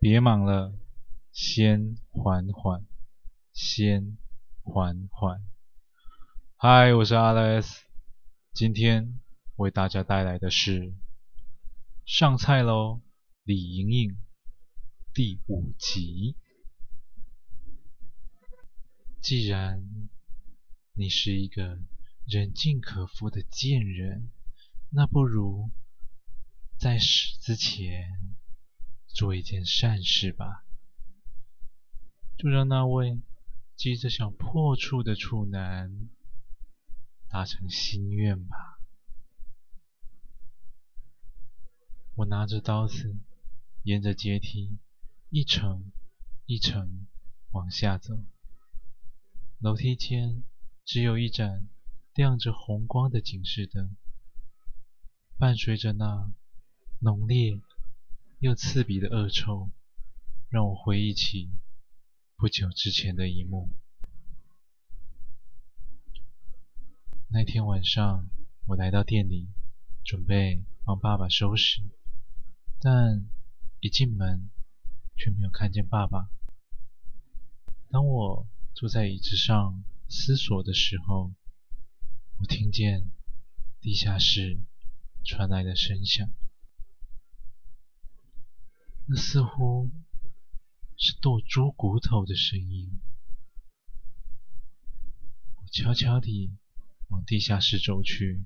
[0.00, 0.72] 别忙了，
[1.32, 2.86] 先缓缓，
[3.52, 4.16] 先
[4.62, 5.44] 缓缓。
[6.54, 7.80] 嗨，我是 Alex，
[8.52, 9.18] 今天
[9.56, 10.94] 为大家带来的是
[12.06, 13.02] 上菜喽，
[13.42, 14.16] 李莹莹
[15.12, 16.36] 第五集。
[19.20, 19.82] 既然
[20.92, 21.80] 你是一个
[22.24, 24.30] 人尽可夫的贱人，
[24.90, 25.72] 那不如
[26.78, 28.37] 在死之前
[29.18, 30.64] 做一件善事吧，
[32.36, 33.20] 就让那位
[33.74, 36.08] 急着想破处的处男
[37.26, 38.78] 达成心愿吧。
[42.14, 43.18] 我拿着刀子，
[43.82, 44.78] 沿着阶梯
[45.30, 45.90] 一层
[46.46, 47.08] 一层
[47.50, 48.24] 往下走。
[49.58, 50.44] 楼梯间
[50.84, 51.68] 只有一盏
[52.14, 53.96] 亮着红光的警示灯，
[55.36, 56.32] 伴随着那
[57.00, 57.60] 浓烈
[58.40, 59.68] 又刺鼻的恶臭，
[60.48, 61.50] 让我回忆起
[62.36, 63.68] 不久之前的一幕。
[67.30, 68.28] 那天晚上，
[68.66, 69.48] 我来到店里，
[70.04, 71.82] 准备帮爸爸收拾，
[72.78, 73.28] 但
[73.80, 74.48] 一进门
[75.16, 76.30] 却没有看见爸爸。
[77.90, 81.32] 当我坐在椅子上思索的时候，
[82.36, 83.10] 我听见
[83.80, 84.60] 地下室
[85.24, 86.30] 传来的声响，
[89.10, 89.90] 那似乎
[90.98, 93.00] 是剁猪骨头的声音。
[95.56, 96.52] 我悄悄地
[97.08, 98.44] 往地下室走去。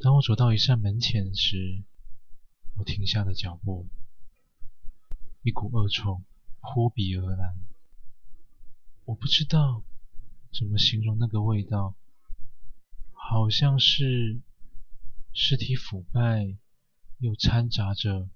[0.00, 1.84] 当我走到一扇门前时，
[2.78, 3.86] 我停下了脚步，
[5.44, 6.20] 一股恶臭
[6.60, 7.54] 扑鼻而来。
[9.04, 9.84] 我不知道
[10.52, 11.94] 怎么形容那个味道，
[13.12, 14.40] 好像是
[15.32, 16.56] 尸体腐败
[17.18, 18.28] 又掺杂着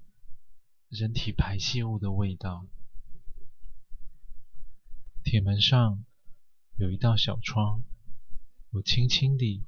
[0.93, 2.67] 人体排泄物的味道。
[5.25, 6.05] 铁门上
[6.77, 7.83] 有一道小窗，
[8.73, 9.65] 我轻轻地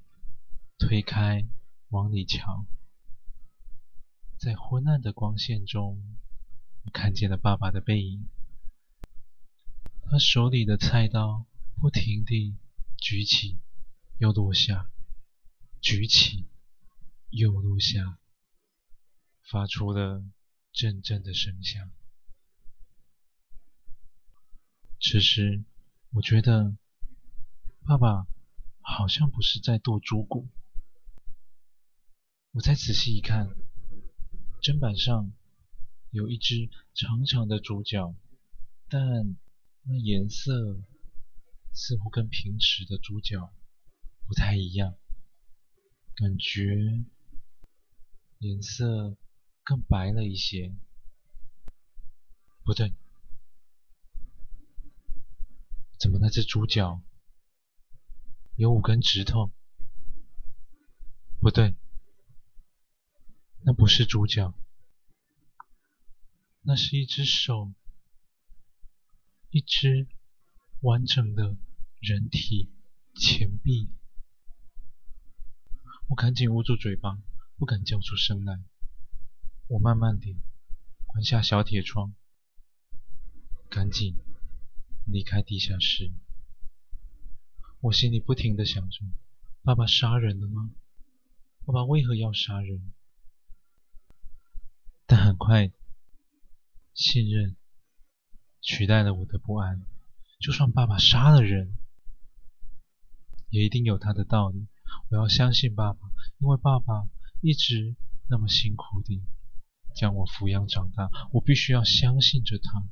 [0.76, 1.46] 推开，
[1.88, 2.66] 往里瞧，
[4.36, 6.18] 在昏暗的光线中，
[6.82, 8.28] 我看见了爸爸的背影。
[10.02, 11.46] 他手里的菜刀
[11.80, 12.54] 不停地
[12.98, 13.58] 举起，
[14.18, 14.90] 又落下，
[15.80, 16.50] 举起，
[17.30, 18.18] 又落下，
[19.40, 20.22] 发出了
[20.74, 21.90] 阵阵的声响。
[25.00, 25.64] 此时，
[26.10, 26.76] 我觉得
[27.86, 28.26] 爸爸
[28.82, 30.50] 好像不是在剁猪骨。
[32.50, 33.48] 我再仔细一看，
[34.60, 35.32] 砧板上
[36.10, 38.14] 有一只长长的猪脚，
[38.90, 39.38] 但……
[39.86, 40.80] 那颜色
[41.74, 43.52] 似乎跟平时的猪脚
[44.26, 44.96] 不太一样，
[46.14, 47.04] 感觉
[48.38, 49.14] 颜色
[49.64, 50.72] 更白了一些。
[52.62, 52.94] 不对，
[55.98, 57.02] 怎么那只猪脚
[58.56, 59.50] 有五根指头？
[61.40, 61.74] 不对，
[63.64, 64.54] 那不是猪脚，
[66.62, 67.72] 那是一只手。
[69.50, 70.08] 一只
[70.80, 71.56] 完整的
[72.00, 72.72] 人体
[73.14, 73.88] 前臂，
[76.08, 77.22] 我赶紧捂住嘴巴，
[77.56, 78.60] 不敢叫出声来。
[79.66, 80.36] 我慢慢地
[81.06, 82.14] 关下小铁窗，
[83.70, 84.14] 赶紧
[85.06, 86.12] 离开地下室。
[87.80, 89.06] 我心里不停地想着：
[89.62, 90.70] 爸爸杀人了吗？
[91.64, 92.92] 爸爸为何要杀人？
[95.06, 95.72] 但很快，
[96.92, 97.56] 信任。
[98.60, 99.84] 取代了我的不安。
[100.40, 101.76] 就算爸爸杀了人，
[103.48, 104.66] 也一定有他的道理。
[105.08, 106.00] 我要相信爸爸，
[106.38, 107.08] 因为爸爸
[107.40, 107.96] 一直
[108.28, 109.22] 那么辛苦地
[109.94, 112.88] 将我抚养长大，我必须要相信着他。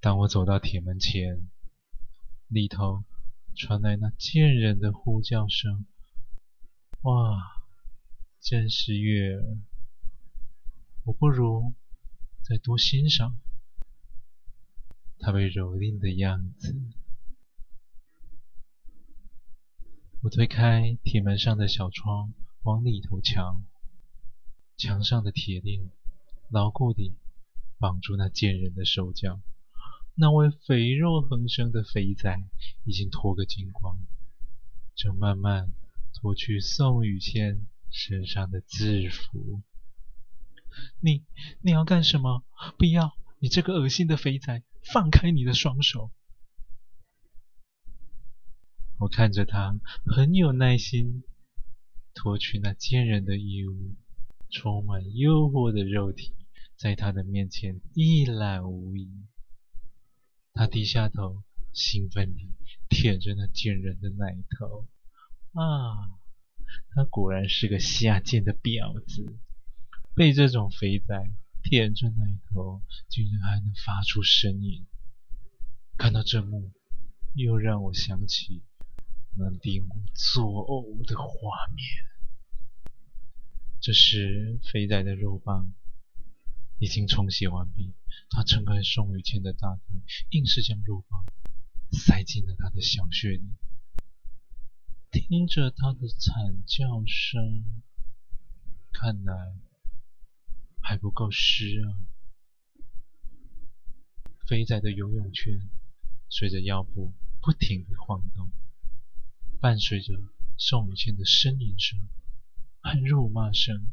[0.00, 1.48] 当我走到铁门前，
[2.48, 3.04] 里头
[3.54, 5.86] 传来那贱人的呼叫声。
[7.02, 7.40] 哇，
[8.40, 9.58] 真是悦耳！
[11.04, 11.74] 我不如。
[12.44, 13.36] 再多欣赏
[15.20, 16.76] 他被蹂躏的样子。
[20.22, 22.34] 我推开铁门上的小窗，
[22.64, 23.62] 往里头瞧，
[24.76, 25.90] 墙上的铁链
[26.50, 27.14] 牢固地
[27.78, 29.40] 绑住那贱人的手脚。
[30.14, 32.42] 那位肥肉横生的肥仔
[32.84, 33.98] 已经脱个精光，
[34.94, 35.72] 正慢慢
[36.14, 39.62] 脱去宋雨倩身上的制服。
[41.00, 41.24] 你
[41.60, 42.44] 你要干什么？
[42.76, 43.16] 不要！
[43.38, 46.10] 你这个恶心的肥仔，放开你的双手！
[48.98, 49.74] 我看着他
[50.06, 51.24] 很有耐心
[52.14, 53.94] 脱去那贱人的衣物，
[54.52, 56.34] 充满诱惑的肉体
[56.76, 59.10] 在他的面前一览无遗。
[60.52, 62.50] 他低下头，兴奋地
[62.90, 64.86] 舔着那贱人的奶头。
[65.52, 66.20] 啊，
[66.94, 69.38] 他果然是个下贱的婊子，
[70.14, 71.30] 被这种肥仔
[71.62, 74.86] 舔着奶头，竟然还能发出声音。
[75.96, 76.70] 看到这幕，
[77.34, 78.62] 又让我想起
[79.34, 82.11] 那令我作呕的画面。
[83.82, 85.74] 这时，肥仔的肉棒
[86.78, 87.92] 已经冲洗完毕，
[88.30, 90.00] 他撑开宋雨倩的大腿，
[90.30, 91.24] 硬是将肉棒
[91.90, 93.42] 塞进了她的小穴里。
[95.10, 97.82] 听着她的惨叫声，
[98.92, 99.34] 看来
[100.80, 102.06] 还不够湿啊！
[104.46, 105.68] 肥仔的游泳圈
[106.28, 108.48] 随着腰部不停地晃动，
[109.60, 110.14] 伴随着
[110.56, 111.98] 宋雨倩的呻吟声。
[112.82, 113.92] 和辱骂声。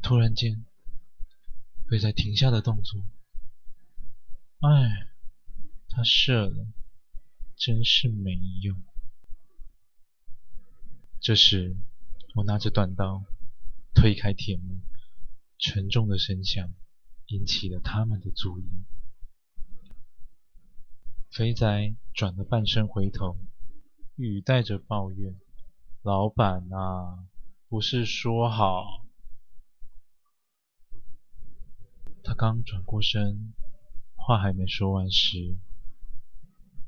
[0.00, 0.64] 突然间，
[1.88, 3.04] 肥仔停下的动作。
[4.60, 5.08] 哎，
[5.88, 6.66] 他射了，
[7.56, 8.80] 真是没用。
[11.20, 11.76] 这时，
[12.36, 13.24] 我拿着短刀
[13.94, 14.80] 推开铁门，
[15.58, 16.72] 沉重的声响
[17.26, 18.64] 引起了他们的注意。
[21.30, 23.36] 肥仔转了半身回头，
[24.16, 25.34] 语带着抱怨。
[26.02, 27.28] 老板啊，
[27.68, 29.04] 不是说好……
[32.24, 33.52] 他刚转过身，
[34.16, 35.58] 话还没说完时，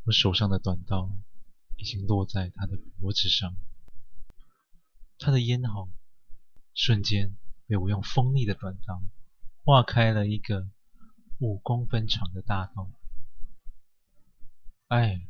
[0.07, 1.11] 我手上的短刀
[1.77, 3.55] 已经落在他的脖子上，
[5.19, 5.91] 他的咽喉
[6.73, 7.37] 瞬间
[7.67, 9.03] 被我用锋利的短刀
[9.63, 10.71] 划开了一个
[11.39, 12.91] 五公分长的大洞。
[14.89, 15.21] 哎，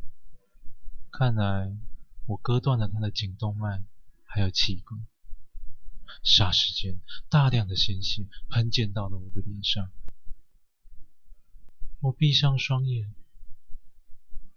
[1.11, 1.77] 看来……
[2.33, 3.85] 我割断了他的颈动脉，
[4.25, 5.07] 还有气管。
[6.25, 6.99] 霎时间，
[7.29, 9.93] 大量的鲜血喷溅到了我的脸上。
[12.01, 13.15] 我闭上双眼，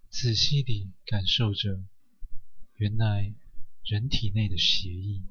[0.10, 1.83] 仔细地感受着，
[2.75, 3.33] 原来
[3.83, 5.21] 人体内的血液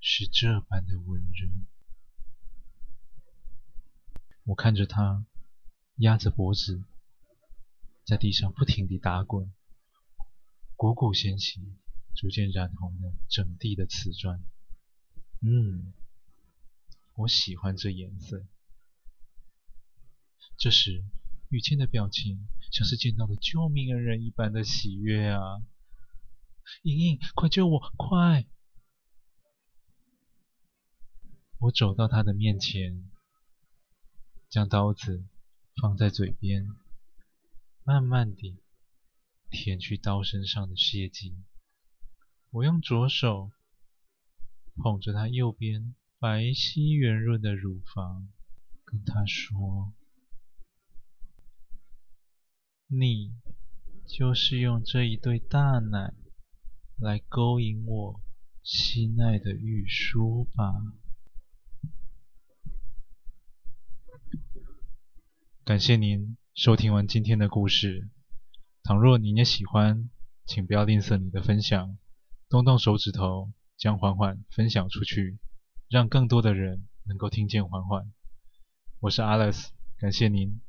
[0.00, 1.50] 是这般的温热。
[4.44, 5.26] 我看着他
[5.96, 6.82] 压着脖子，
[8.06, 9.52] 在地上不停地打滚。
[10.76, 11.60] 股股鲜血
[12.20, 14.44] 逐渐染红了整地的瓷砖。
[15.40, 15.94] 嗯，
[17.14, 18.44] 我喜欢这颜色。
[20.58, 21.02] 这时，
[21.48, 25.62] 雨倩的表情像是见到了救命恩人一般的喜悦啊！
[26.82, 28.46] 莹莹，快救我，快！
[31.60, 33.10] 我走到她的面前，
[34.50, 35.24] 将刀子
[35.80, 36.68] 放在嘴边，
[37.82, 38.58] 慢慢地。
[39.50, 41.34] 舔去刀身上的血迹，
[42.52, 43.52] 我用左手
[44.74, 48.28] 捧着她右边白皙圆润的乳房，
[48.84, 49.92] 跟她说
[52.90, 53.32] ：“你
[54.04, 56.12] 就是用这一对大奶
[56.98, 58.20] 来勾引我
[58.64, 60.74] 心爱的玉书吧？”
[65.64, 68.10] 感谢您收听完今天的故事。
[68.82, 70.10] 倘若你也喜欢，
[70.44, 71.96] 请不要吝啬你的分享，
[72.50, 75.38] 动动手指头，将缓缓分享出去，
[75.88, 78.12] 让更多的人能够听见缓缓。
[78.98, 80.60] 我是 Alice，感谢您。